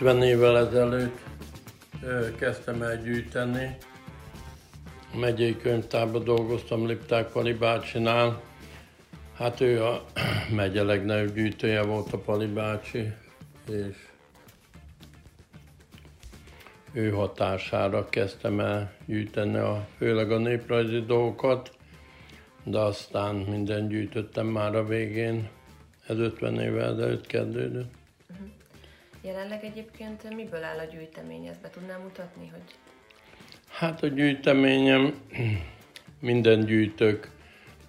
50 0.00 0.22
évvel 0.22 0.58
ezelőtt 0.58 1.18
kezdtem 2.36 2.82
el 2.82 3.02
gyűjteni. 3.02 3.76
A 5.14 5.16
megyei 5.16 5.56
könyvtárban 5.56 6.24
dolgoztam 6.24 6.86
Lipták 6.86 7.32
Pali 7.32 7.52
bácsinál. 7.52 8.42
Hát 9.36 9.60
ő 9.60 9.84
a 9.84 10.04
megye 10.56 10.82
legnagyobb 10.82 11.34
gyűjtője 11.34 11.82
volt 11.82 12.12
a 12.12 12.18
Pali 12.18 12.46
bácsi, 12.46 13.12
és 13.70 13.96
ő 16.92 17.10
hatására 17.10 18.08
kezdtem 18.08 18.60
el 18.60 18.92
gyűjteni 19.06 19.56
a, 19.56 19.86
főleg 19.96 20.30
a 20.30 20.38
néprajzi 20.38 21.00
dolgokat, 21.00 21.70
de 22.64 22.78
aztán 22.78 23.34
minden 23.34 23.88
gyűjtöttem 23.88 24.46
már 24.46 24.74
a 24.74 24.84
végén. 24.84 25.48
Ez 26.06 26.18
50 26.18 26.60
évvel 26.60 26.92
ezelőtt 26.92 27.26
kezdődött. 27.26 27.97
Jelenleg 29.20 29.64
egyébként 29.64 30.34
miből 30.34 30.64
áll 30.64 30.78
a 30.78 30.84
gyűjtemény? 30.84 31.46
Ezt 31.46 31.60
be 31.60 31.70
tudnám 31.70 32.00
mutatni, 32.00 32.48
hogy... 32.48 32.74
Hát 33.68 34.02
a 34.02 34.06
gyűjteményem, 34.06 35.14
minden 36.20 36.64
gyűjtök, 36.64 37.30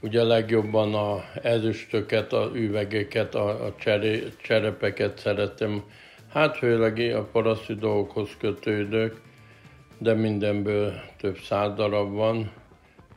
ugye 0.01 0.23
legjobban 0.23 0.93
a 0.93 1.23
ezüstöket, 1.43 2.33
a 2.33 2.51
üvegeket, 2.53 3.35
a, 3.35 3.65
a 3.65 3.75
cseré, 3.75 4.23
cserepeket 4.41 5.17
szeretem. 5.17 5.83
Hát 6.29 6.57
főleg 6.57 6.99
a 7.15 7.23
paraszti 7.23 7.75
dolgokhoz 7.75 8.29
kötődök, 8.37 9.21
de 9.97 10.13
mindenből 10.13 10.93
több 11.17 11.37
száz 11.37 11.73
darab 11.73 12.13
van, 12.13 12.51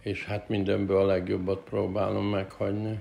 és 0.00 0.24
hát 0.24 0.48
mindenből 0.48 0.96
a 0.96 1.06
legjobbat 1.06 1.60
próbálom 1.64 2.24
meghagyni. 2.24 3.00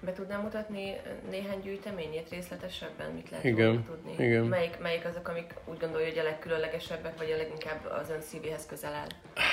Be 0.00 0.12
tudnám 0.12 0.40
mutatni 0.40 0.96
néhány 1.30 1.60
gyűjteményét 1.60 2.28
részletesebben? 2.30 3.10
Mit 3.10 3.30
lehet 3.30 3.44
Igen, 3.44 3.84
tudni? 3.84 4.24
igen. 4.24 4.44
Melyik, 4.44 4.78
melyik 4.78 5.04
azok, 5.04 5.28
amik 5.28 5.54
úgy 5.64 5.78
gondolja, 5.78 6.08
hogy 6.08 6.18
a 6.18 6.22
legkülönlegesebbek, 6.22 7.18
vagy 7.18 7.30
a 7.30 7.36
leginkább 7.36 7.84
az 8.00 8.10
ön 8.10 8.20
szívéhez 8.20 8.66
közel 8.66 8.92
áll? 8.92 9.08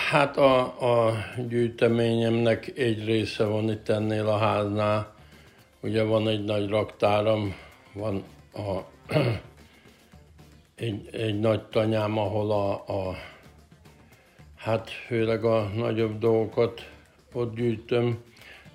Hát 0.09 0.37
a, 0.37 0.61
a 1.07 1.13
gyűjteményemnek 1.47 2.77
egy 2.77 3.05
része 3.05 3.43
van 3.43 3.69
itt 3.69 3.89
ennél 3.89 4.27
a 4.27 4.37
háznál. 4.37 5.13
Ugye 5.79 6.03
van 6.03 6.27
egy 6.27 6.43
nagy 6.43 6.69
raktáram, 6.69 7.55
van 7.93 8.23
a, 8.53 8.79
egy, 10.75 11.15
egy 11.15 11.39
nagy 11.39 11.63
tanyám, 11.63 12.17
ahol 12.17 12.51
a, 12.51 12.71
a 12.71 13.15
hát 14.55 14.89
főleg 14.89 15.43
a 15.43 15.69
nagyobb 15.75 16.19
dolgokat 16.19 16.89
ott 17.33 17.55
gyűjtöm 17.55 18.23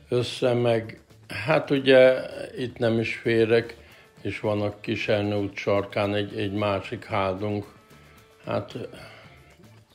össze, 0.09 0.53
meg 0.53 1.01
Hát 1.29 1.71
ugye 1.71 2.21
itt 2.57 2.79
nem 2.79 2.99
is 2.99 3.17
férek, 3.17 3.77
és 4.23 4.41
van 4.41 4.63
a 4.63 4.81
kis 4.81 5.09
út 5.09 5.57
sarkán 5.57 6.15
egy, 6.15 6.39
egy 6.39 6.53
másik 6.53 7.05
házunk. 7.05 7.67
Hát 8.45 8.75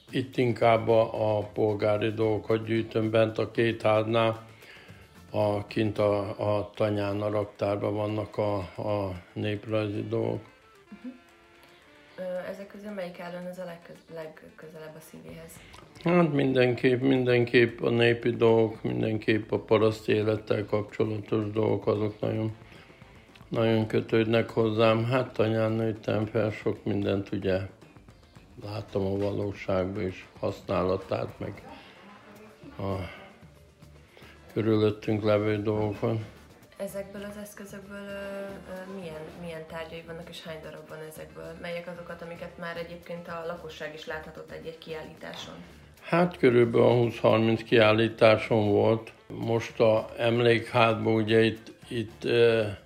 itt 0.10 0.38
inkább 0.38 0.88
a, 0.88 1.38
a 1.38 1.44
polgári 1.44 2.12
dolgokat 2.12 2.66
gyűjtöm 2.66 3.10
bent 3.12 3.38
a 3.38 3.52
két 3.52 3.82
háznál. 3.82 4.46
A, 5.32 5.68
kint 5.68 5.98
a, 5.98 6.20
a 6.58 6.72
tanyán, 6.76 7.22
a 7.22 7.30
raktárban 7.30 7.96
vannak 7.96 8.38
a, 8.38 8.56
a 8.58 9.12
néprajzi 9.34 10.08
dolgok. 10.08 10.53
Ezek 12.50 12.68
közül 12.68 12.92
melyik 12.92 13.20
állon 13.20 13.46
az 13.46 13.58
a 13.58 13.64
legköz, 13.66 13.96
legközelebb 14.14 14.96
a 14.96 15.00
szívéhez? 15.00 15.52
Hát 16.04 16.34
mindenképp, 16.34 17.02
mindenképp 17.02 17.82
a 17.82 17.90
népi 17.90 18.30
dolgok, 18.30 18.82
mindenképp 18.82 19.52
a 19.52 19.60
paraszt 19.60 20.10
élettel 20.10 20.66
kapcsolatos 20.66 21.52
dolgok, 21.52 21.88
azok 21.88 22.20
nagyon, 22.20 22.56
nagyon 23.48 23.88
kötődnek 23.88 24.50
hozzám. 24.50 25.06
Hát 25.06 25.40
anyán 25.40 25.72
nőttem 25.72 26.26
fel, 26.26 26.52
sok 26.52 26.84
mindent 26.84 27.32
ugye 27.32 27.60
láttam 28.64 29.06
a 29.06 29.18
valóságban 29.18 30.04
és 30.04 30.26
használatát, 30.40 31.40
meg 31.40 31.62
a 32.78 33.22
körülöttünk 34.54 35.24
levő 35.24 35.62
dolgokat. 35.62 36.18
Ezekből 36.78 37.24
az 37.24 37.38
eszközökből 37.38 38.08
ö, 38.08 38.14
ö, 38.72 39.00
milyen 39.00 39.03
tárgyai 39.84 40.04
vannak, 40.08 40.30
és 40.30 40.42
hány 40.44 40.60
darab 40.64 40.88
van 40.90 40.98
ezekből? 41.10 41.58
Melyek 41.62 41.88
azokat, 41.88 42.22
amiket 42.22 42.58
már 42.58 42.78
egyébként 42.78 43.28
a 43.28 43.44
lakosság 43.48 43.94
is 43.94 44.06
láthatott 44.06 44.52
egy-egy 44.52 44.78
kiállításon? 44.78 45.54
Hát 46.02 46.38
körülbelül 46.38 47.12
20-30 47.22 47.62
kiállításom 47.66 48.70
volt. 48.70 49.12
Most 49.28 49.80
a 49.80 50.10
emlékházban 50.18 51.14
ugye 51.14 51.42
itt, 51.42 51.72
itt 51.88 52.26
e, 52.26 52.80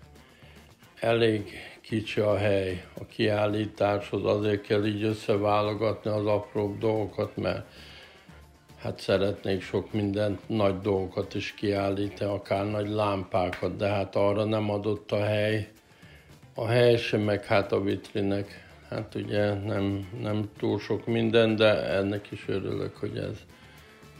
elég 0.99 1.51
kicsi 1.81 2.19
a 2.19 2.37
hely 2.37 2.85
a 2.99 3.05
kiállításhoz, 3.05 4.25
azért 4.25 4.61
kell 4.61 4.85
így 4.85 5.03
összeválogatni 5.03 6.09
az 6.09 6.25
apróbb 6.25 6.77
dolgokat, 6.77 7.35
mert 7.35 7.65
hát 8.79 8.99
szeretnék 8.99 9.61
sok 9.61 9.93
mindent, 9.93 10.49
nagy 10.49 10.81
dolgokat 10.81 11.33
is 11.33 11.53
kiállítani, 11.53 12.31
akár 12.31 12.65
nagy 12.65 12.89
lámpákat, 12.89 13.75
de 13.75 13.87
hát 13.87 14.15
arra 14.15 14.43
nem 14.43 14.69
adott 14.69 15.11
a 15.11 15.23
hely. 15.23 15.71
A 16.59 16.67
hely 16.67 16.97
sem, 16.97 17.21
meg 17.21 17.45
hát 17.45 17.71
a 17.71 17.81
vitrinek 17.81 18.67
Hát 18.89 19.15
ugye 19.15 19.53
nem, 19.53 20.09
nem 20.21 20.49
túl 20.57 20.79
sok 20.79 21.05
minden, 21.05 21.55
de 21.55 21.83
ennek 21.83 22.31
is 22.31 22.47
örülök, 22.47 22.97
hogy 22.97 23.17
ez, 23.17 23.39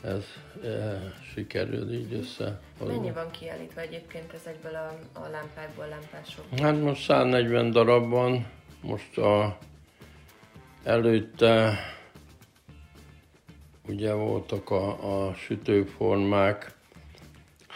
ez 0.04 0.24
e, 0.64 1.00
sikerül 1.34 1.94
így 1.94 2.14
össze. 2.14 2.60
Mennyi 2.88 3.12
van 3.12 3.32
kiállítva 3.32 3.82
egyébként 3.82 4.34
ezekből 4.34 4.76
a, 4.76 5.20
a 5.20 5.28
lámpákból, 5.32 5.88
lámpások? 5.88 6.46
Hát 6.62 6.82
most 6.82 7.04
140 7.04 7.72
darab 7.72 8.10
van, 8.10 8.48
most 8.82 9.18
a, 9.18 9.58
előtte 10.84 11.80
ugye 13.88 14.14
voltak 14.14 14.70
a, 14.70 15.28
a 15.28 15.34
sütőformák, 15.34 16.76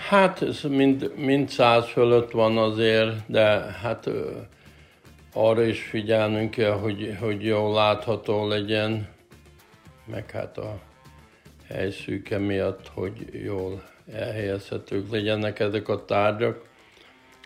Hát 0.07 0.41
ez 0.41 0.62
mind, 0.62 1.12
mind 1.16 1.50
száz 1.50 1.88
fölött 1.88 2.31
van 2.31 2.57
azért, 2.57 3.16
de 3.28 3.41
hát 3.81 4.09
arra 5.34 5.63
is 5.63 5.81
figyelnünk 5.81 6.51
kell, 6.51 6.72
hogy, 6.72 7.17
hogy 7.19 7.44
jól 7.45 7.73
látható 7.73 8.47
legyen, 8.47 9.07
meg 10.06 10.31
hát 10.31 10.57
a 10.57 10.79
helyszűke 11.67 12.38
miatt, 12.38 12.88
hogy 12.94 13.44
jól 13.44 13.84
elhelyezhetők 14.13 15.11
legyenek 15.11 15.59
ezek 15.59 15.88
a 15.88 16.06
tárgyak. 16.06 16.61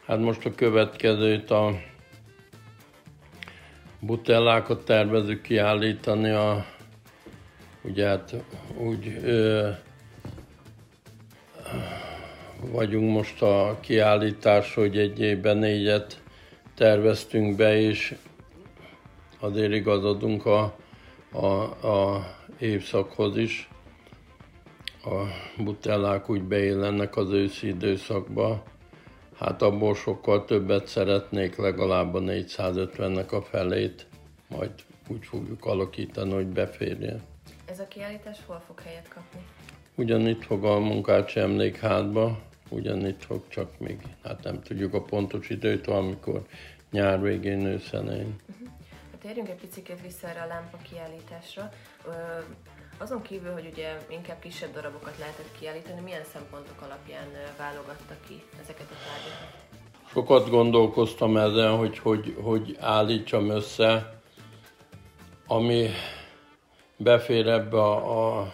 Hát 0.06 0.20
most 0.20 0.46
a 0.46 0.56
következőt 0.56 1.52
a 1.52 1.80
butellákat 4.00 4.86
tervezük 4.86 5.42
kiállítani, 5.42 6.30
a, 6.30 6.66
ugye 7.84 8.08
hát 8.08 8.36
úgy 8.78 9.20
ö, 9.24 9.70
vagyunk 12.72 13.12
most 13.12 13.42
a 13.42 13.78
kiállítás, 13.80 14.74
hogy 14.74 14.98
egy 14.98 15.20
évben 15.20 15.58
négyet 15.58 16.22
terveztünk 16.76 17.56
be, 17.56 17.80
és 17.80 18.16
azért 19.40 19.74
igazodunk 19.74 20.46
a, 20.46 20.76
a, 21.32 21.46
a 21.88 22.28
évszakhoz 22.60 23.38
is. 23.38 23.70
A 25.04 25.24
butellák 25.64 26.30
úgy 26.30 26.44
beillennek 26.44 27.18
az 27.18 27.32
őszi 27.32 27.68
időszakba. 27.68 28.64
Hát 29.38 29.62
abból 29.62 29.96
sokkal 29.96 30.46
többet 30.46 30.88
szeretnék, 30.88 31.56
legalább 31.56 32.14
a 32.14 32.20
450-nek 32.20 33.30
a 33.30 33.42
felét. 33.42 34.08
Majd 34.48 34.72
úgy 35.08 35.26
fogjuk 35.26 35.66
alakítani, 35.66 36.34
hogy 36.34 36.48
beférjen. 36.48 37.22
Ez 37.66 37.80
a 37.80 37.88
kiállítás 37.88 38.38
hol 38.46 38.64
fog 38.68 38.80
helyet 38.80 39.08
kapni? 39.08 39.40
Ugyanitt 39.96 40.44
fog 40.44 40.66
a 40.66 40.79
munkácsi 40.79 41.40
emlékházba, 41.40 42.40
ugyanitt 42.76 43.24
fog, 43.24 43.48
csak 43.48 43.80
még 43.80 44.02
hát 44.24 44.44
nem 44.44 44.62
tudjuk 44.62 44.94
a 44.94 45.02
pontos 45.02 45.50
időt, 45.50 45.88
amikor 45.88 46.46
nyár 46.92 47.22
végén, 47.22 47.66
őszen 47.66 48.08
elején. 48.08 48.36
Uh-huh. 48.50 48.68
Térjünk 49.22 49.50
egy 49.50 49.60
picit 49.60 50.02
vissza 50.02 50.28
erre 50.28 50.42
a 50.42 50.48
lámpa 50.48 50.78
kiállításra. 50.90 51.72
Azon 52.98 53.22
kívül, 53.22 53.52
hogy 53.52 53.70
ugye 53.72 53.98
inkább 54.10 54.40
kisebb 54.40 54.74
darabokat 54.74 55.18
lehetett 55.20 55.52
kiállítani, 55.60 56.02
milyen 56.02 56.24
szempontok 56.24 56.82
alapján 56.82 57.28
válogatta 57.58 58.16
ki 58.28 58.44
ezeket 58.62 58.88
a 58.92 58.96
tárgyakat? 59.06 59.64
Sokat 60.12 60.50
gondolkoztam 60.50 61.38
ezen, 61.38 61.78
hogy, 61.78 61.98
hogy 61.98 62.36
hogy 62.42 62.78
állítsam 62.80 63.50
össze, 63.50 64.20
ami 65.48 65.90
befér 66.98 67.48
ebbe 67.48 67.78
a, 67.78 68.40
a 68.40 68.54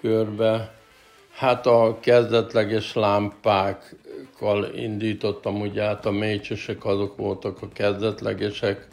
körbe, 0.00 0.74
Hát 1.34 1.66
a 1.66 1.98
kezdetleges 2.00 2.94
lámpákkal 2.94 4.64
indítottam 4.74 5.60
ugye 5.60 5.82
hát 5.82 6.06
a 6.06 6.10
mécsesek 6.10 6.84
azok 6.84 7.16
voltak 7.16 7.62
a 7.62 7.68
kezdetlegesek, 7.68 8.86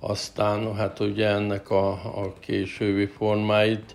aztán 0.00 0.74
hát 0.74 1.00
ugye 1.00 1.28
ennek 1.28 1.70
a, 1.70 1.90
a 1.92 2.32
későbbi 2.40 3.06
formáit, 3.06 3.94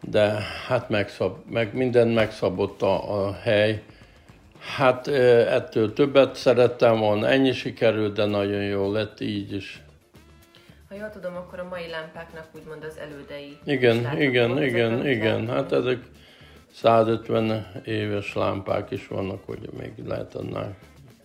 de 0.00 0.38
hát 0.66 0.88
megszab, 0.88 1.36
meg 1.50 1.74
minden 1.74 2.08
megszabott 2.08 2.82
a, 2.82 3.26
a 3.26 3.32
hely. 3.32 3.82
Hát 4.76 5.08
ettől 5.48 5.92
többet 5.92 6.34
szerettem 6.34 6.98
volna, 6.98 7.28
ennyi 7.28 7.52
sikerült, 7.52 8.14
de 8.14 8.24
nagyon 8.24 8.62
jó 8.62 8.92
lett 8.92 9.20
így 9.20 9.52
is. 9.52 9.82
Ha 10.88 10.94
jól 10.94 11.10
tudom, 11.10 11.36
akkor 11.36 11.58
a 11.58 11.68
mai 11.68 11.88
lámpáknak 11.90 12.48
úgymond 12.54 12.84
az 12.84 12.98
elődei. 12.98 13.58
Igen, 13.64 14.20
igen, 14.20 14.62
igen, 14.62 15.06
igen. 15.06 15.48
Hát 15.48 15.72
ezek 15.72 15.98
150 16.74 17.82
éves 17.84 18.34
lámpák 18.34 18.90
is 18.90 19.06
vannak, 19.06 19.44
hogy 19.44 19.68
még 19.78 19.92
lehet 20.06 20.34
annál 20.34 20.76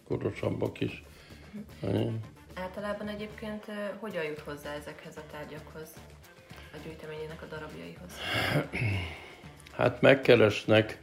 korosabbak 0.07 0.79
is. 0.79 1.03
Általában 2.53 3.07
egyébként 3.07 3.65
hogyan 3.99 4.23
jut 4.23 4.39
hozzá 4.39 4.73
ezekhez 4.73 5.17
a 5.17 5.21
tárgyakhoz, 5.31 5.89
a 6.73 6.77
gyűjteményének 6.83 7.41
a 7.41 7.45
darabjaihoz? 7.45 8.11
Hát 9.71 10.01
megkeresnek, 10.01 10.99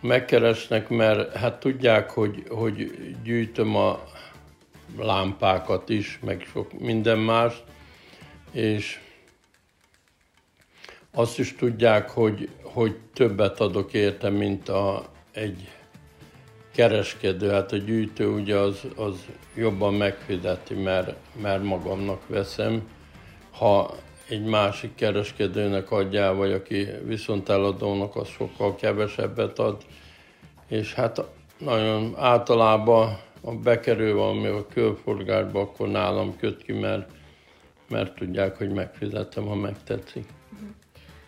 megkeresnek, 0.00 0.88
mert 0.88 1.36
hát 1.36 1.60
tudják, 1.60 2.10
hogy, 2.10 2.44
hogy 2.48 2.90
gyűjtöm 3.22 3.76
a 3.76 4.04
lámpákat 4.98 5.88
is, 5.88 6.18
meg 6.24 6.46
sok 6.52 6.80
minden 6.80 7.18
más, 7.18 7.54
és 8.52 9.00
azt 11.12 11.38
is 11.38 11.54
tudják, 11.56 12.10
hogy, 12.10 12.48
hogy 12.62 12.96
többet 13.14 13.60
adok 13.60 13.92
érte, 13.92 14.28
mint 14.28 14.68
a, 14.68 15.04
egy 15.32 15.68
kereskedő. 16.72 17.50
Hát 17.50 17.72
a 17.72 17.76
gyűjtő 17.76 18.28
ugye 18.28 18.56
az, 18.56 18.80
az 18.96 19.26
jobban 19.54 19.94
megfizeti, 19.94 20.74
mert, 20.74 21.16
mert 21.40 21.62
magamnak 21.62 22.20
veszem. 22.26 22.88
Ha 23.50 23.94
egy 24.28 24.44
másik 24.44 24.94
kereskedőnek 24.94 25.90
adjál, 25.90 26.34
vagy 26.34 26.52
aki 26.52 26.86
viszont 27.04 27.48
eladónak, 27.48 28.16
az 28.16 28.28
sokkal 28.28 28.74
kevesebbet 28.74 29.58
ad. 29.58 29.84
És 30.68 30.94
hát 30.94 31.24
nagyon 31.58 32.14
általában 32.16 33.18
a 33.40 33.52
bekerül 33.52 34.14
valami 34.14 34.46
a 34.46 34.66
körforgásba, 34.66 35.60
akkor 35.60 35.88
nálam 35.88 36.36
köt 36.36 36.62
ki, 36.62 36.72
mert, 36.72 37.10
mert 37.88 38.14
tudják, 38.14 38.56
hogy 38.56 38.70
megfizetem, 38.70 39.46
ha 39.46 39.54
megtetszik. 39.54 40.24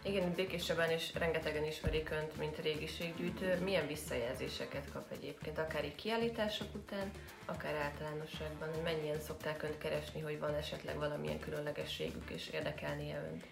Igen, 0.05 0.33
Békésebben 0.37 0.91
is 0.91 1.13
rengetegen 1.19 1.65
ismerik 1.65 2.11
Önt, 2.21 2.39
mint 2.39 2.59
régiséggyűjtő. 2.63 3.59
Milyen 3.65 3.87
visszajelzéseket 3.87 4.93
kap 4.93 5.05
egyébként, 5.13 5.59
akár 5.59 5.85
így 5.85 5.95
kiállítások 5.95 6.67
után, 6.75 7.11
akár 7.47 7.75
általánosságban, 7.75 8.69
mennyien 8.85 9.21
szokták 9.21 9.63
Önt 9.63 9.79
keresni, 9.79 10.21
hogy 10.21 10.39
van 10.41 10.55
esetleg 10.55 10.97
valamilyen 10.99 11.41
különlegességük 11.41 12.31
és 12.35 12.51
érdekelnie 12.53 13.29
Önt? 13.31 13.45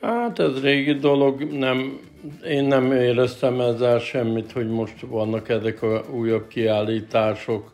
Hát 0.00 0.38
ez 0.38 0.62
régi 0.62 0.94
dolog, 0.94 1.42
nem, 1.42 2.00
én 2.44 2.64
nem 2.64 2.92
éreztem 2.92 3.60
ezzel 3.60 3.98
semmit, 3.98 4.52
hogy 4.52 4.68
most 4.68 5.00
vannak 5.00 5.48
ezek 5.48 5.82
a 5.82 6.04
újabb 6.10 6.48
kiállítások. 6.48 7.72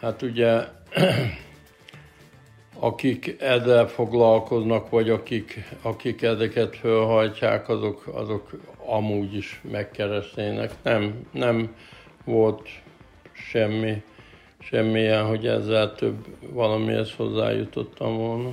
Hát 0.00 0.22
ugye 0.22 0.64
akik 2.84 3.36
ezzel 3.40 3.86
foglalkoznak, 3.86 4.90
vagy 4.90 5.10
akik, 5.10 5.64
akik 5.82 6.22
ezeket 6.22 6.76
felhajtják, 6.76 7.68
azok, 7.68 8.06
azok 8.06 8.50
amúgy 8.76 9.34
is 9.34 9.60
megkeresnének. 9.70 10.72
Nem, 10.82 11.26
nem 11.30 11.76
volt 12.24 12.68
semmi, 13.32 14.02
semmilyen, 14.58 15.26
hogy 15.26 15.46
ezzel 15.46 15.94
több 15.94 16.26
valamihez 16.40 17.12
hozzájutottam 17.12 18.16
volna. 18.16 18.50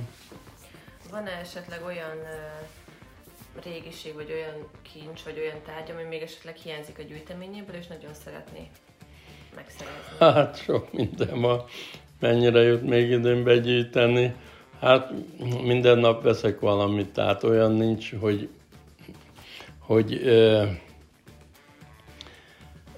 Van-e 1.10 1.38
esetleg 1.42 1.80
olyan 1.86 2.16
uh, 2.16 3.62
régiség, 3.64 4.14
vagy 4.14 4.32
olyan 4.32 4.68
kincs, 4.82 5.22
vagy 5.22 5.38
olyan 5.38 5.62
tárgy, 5.64 5.90
ami 5.90 6.02
még 6.02 6.22
esetleg 6.22 6.56
hiányzik 6.56 6.98
a 6.98 7.02
gyűjteményéből, 7.02 7.76
és 7.76 7.86
nagyon 7.86 8.14
szeretné 8.24 8.70
megszerezni? 9.54 10.16
Hát 10.18 10.62
sok 10.62 10.92
minden 10.92 11.40
van 11.40 11.64
mennyire 12.22 12.62
jut 12.62 12.82
még 12.82 13.10
időm 13.10 13.44
begyűjteni. 13.44 14.34
Hát 14.80 15.12
minden 15.62 15.98
nap 15.98 16.22
veszek 16.22 16.60
valamit, 16.60 17.12
tehát 17.12 17.44
olyan 17.44 17.72
nincs, 17.72 18.14
hogy, 18.20 18.48
hogy 19.78 20.20
ö, 20.24 20.62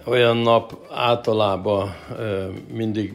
olyan 0.05 0.37
nap 0.37 0.87
általában 0.91 1.95
ö, 2.19 2.49
mindig 2.73 3.15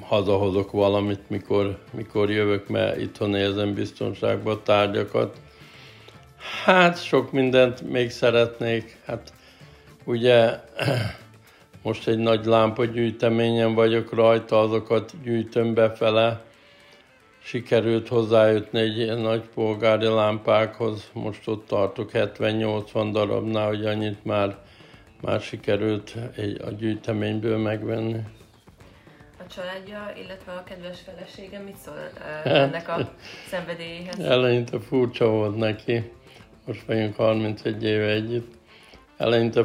hazahozok 0.00 0.70
valamit, 0.70 1.30
mikor, 1.30 1.78
mikor 1.90 2.30
jövök, 2.30 2.68
mert 2.68 3.00
itthon 3.00 3.34
érzem 3.34 3.74
biztonságban 3.74 4.54
a 4.54 4.62
tárgyakat. 4.62 5.40
Hát 6.64 7.04
sok 7.04 7.32
mindent 7.32 7.80
még 7.90 8.10
szeretnék. 8.10 8.96
Hát 9.06 9.32
ugye 10.04 10.60
most 11.88 12.08
egy 12.08 12.18
nagy 12.18 12.44
lámpagyűjteményen 12.44 13.74
vagyok 13.74 14.14
rajta, 14.14 14.60
azokat 14.60 15.12
gyűjtöm 15.22 15.74
befele. 15.74 16.40
Sikerült 17.42 18.08
hozzájutni 18.08 18.80
egy 18.80 18.98
ilyen 18.98 19.18
nagy 19.18 19.42
polgári 19.54 20.06
lámpákhoz, 20.06 21.10
most 21.12 21.48
ott 21.48 21.66
tartok 21.66 22.10
70-80 22.12 23.08
darabnál, 23.12 23.66
hogy 23.66 23.86
annyit 23.86 24.24
már, 24.24 24.56
már 25.20 25.40
sikerült 25.40 26.14
egy, 26.36 26.60
a 26.60 26.70
gyűjteményből 26.70 27.58
megvenni. 27.58 28.20
A 29.38 29.46
családja, 29.54 30.12
illetve 30.24 30.52
a 30.52 30.62
kedves 30.64 30.98
felesége 31.00 31.58
mit 31.58 31.76
szól 31.76 32.10
uh, 32.44 32.52
ennek 32.52 32.88
a 32.88 33.10
szenvedélyéhez? 33.48 34.18
Eleinte 34.18 34.80
furcsa 34.80 35.28
volt 35.28 35.56
neki, 35.56 36.12
most 36.66 36.82
vagyunk 36.86 37.16
31 37.16 37.84
éve 37.84 38.10
együtt. 38.10 38.56
Eleinte 39.16 39.64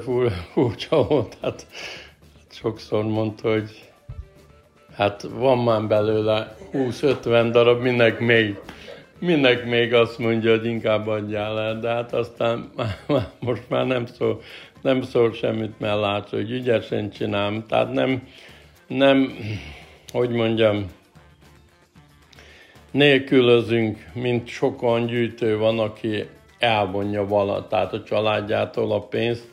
furcsa 0.53 1.07
volt, 1.07 1.37
hát 1.41 1.67
sokszor 2.63 3.03
mondta, 3.03 3.51
hogy 3.51 3.91
hát 4.95 5.21
van 5.21 5.57
már 5.57 5.87
belőle 5.87 6.55
20-50 6.73 7.49
darab, 7.51 7.81
minek 7.81 8.19
még, 8.19 8.59
minek 9.19 9.65
még 9.65 9.93
azt 9.93 10.17
mondja, 10.17 10.51
hogy 10.51 10.65
inkább 10.65 11.07
adjál 11.07 11.59
el, 11.59 11.79
de 11.79 11.89
hát 11.89 12.13
aztán 12.13 12.71
most 13.39 13.69
már 13.69 13.85
nem 13.85 14.05
szól, 14.05 14.41
nem 14.81 15.01
szól 15.01 15.33
semmit, 15.33 15.79
mert 15.79 15.99
látsz, 15.99 16.29
hogy 16.29 16.51
ügyesen 16.51 17.09
csinálom. 17.09 17.65
Tehát 17.67 17.91
nem, 17.93 18.27
nem, 18.87 19.37
hogy 20.11 20.29
mondjam, 20.29 20.91
nélkülözünk, 22.91 23.97
mint 24.13 24.47
sokan 24.47 25.05
gyűjtő 25.05 25.57
van, 25.57 25.79
aki 25.79 26.29
elvonja 26.59 27.27
vala, 27.27 27.67
tehát 27.67 27.93
a 27.93 28.03
családjától 28.03 28.91
a 28.91 28.99
pénzt, 28.99 29.52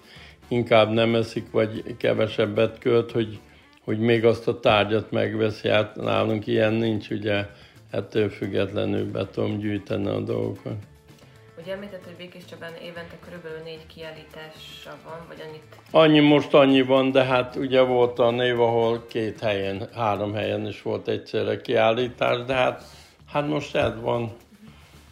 inkább 0.51 0.91
nem 0.91 1.15
eszik, 1.15 1.51
vagy 1.51 1.97
kevesebbet 1.97 2.79
költ, 2.79 3.13
hogy, 3.13 3.39
hogy 3.85 3.99
még 3.99 4.25
azt 4.25 4.49
a 4.49 4.61
tárgyat 4.61 5.11
megveszi. 5.11 5.69
Hát 5.69 5.97
nálunk 5.97 6.47
ilyen 6.47 6.73
nincs, 6.73 7.11
ugye 7.11 7.47
ettől 7.91 8.29
függetlenül 8.29 9.11
be 9.11 9.27
tudom 9.27 9.59
gyűjteni 9.59 10.07
a 10.07 10.21
dolgokat. 10.21 10.77
Ugye 11.63 11.73
említett, 11.73 12.05
hogy 12.05 12.15
Békés 12.17 12.45
Csabán 12.51 12.73
évente 12.83 13.19
körülbelül 13.25 13.59
négy 13.65 13.87
kiállítása 13.95 14.97
van, 15.05 15.19
vagy 15.29 15.43
annyit? 15.49 15.63
Annyi 15.91 16.21
most 16.21 16.55
annyi 16.55 16.83
van, 16.83 17.11
de 17.11 17.25
hát 17.25 17.57
ugye 17.57 17.81
volt 17.81 18.19
a 18.19 18.31
név, 18.31 18.61
ahol 18.61 19.07
két 19.09 19.41
helyen, 19.41 19.89
három 19.95 20.35
helyen 20.35 20.67
is 20.67 20.83
volt 20.83 21.09
egyszerre 21.09 21.61
kiállítás, 21.61 22.45
de 22.45 22.55
hát, 22.55 22.85
hát 23.27 23.49
most 23.49 23.75
ez 23.77 24.01
van. 24.01 24.33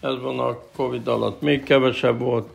Ez 0.01 0.21
van 0.21 0.39
a 0.39 0.61
Covid 0.77 1.09
alatt. 1.09 1.41
Még 1.41 1.63
kevesebb 1.63 2.21
volt. 2.21 2.49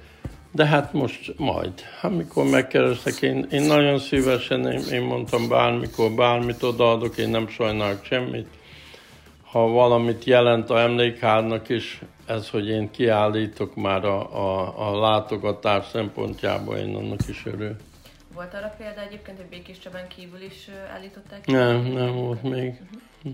De 0.55 0.65
hát 0.65 0.93
most 0.93 1.37
majd, 1.37 1.73
amikor 2.01 2.45
megkerestek, 2.45 3.21
én, 3.21 3.47
én 3.51 3.61
nagyon 3.61 3.99
szívesen, 3.99 4.71
én, 4.71 4.81
én 4.91 5.01
mondtam 5.01 5.47
bármikor, 5.47 6.11
bármit 6.11 6.63
odaadok, 6.63 7.17
én 7.17 7.29
nem 7.29 7.47
sajnálok 7.47 8.03
semmit. 8.03 8.47
Ha 9.43 9.67
valamit 9.67 10.23
jelent 10.23 10.69
a 10.69 10.79
emlékháznak 10.79 11.69
is, 11.69 12.01
ez, 12.25 12.49
hogy 12.49 12.67
én 12.67 12.91
kiállítok 12.91 13.75
már 13.75 14.05
a, 14.05 14.19
a, 14.35 14.73
a 14.89 14.99
látogatás 14.99 15.85
szempontjából, 15.87 16.75
én 16.75 16.95
annak 16.95 17.27
is 17.27 17.45
örül. 17.45 17.75
Volt 18.33 18.53
arra 18.53 18.73
példa 18.77 19.01
egyébként, 19.01 19.37
hogy 19.37 19.47
Békés 19.49 19.79
Csabán 19.79 20.07
kívül 20.07 20.41
is 20.41 20.69
állították? 20.93 21.45
Nem, 21.45 21.81
nem 21.81 22.15
volt 22.15 22.43
még. 22.43 22.81
Uh-huh. 23.23 23.33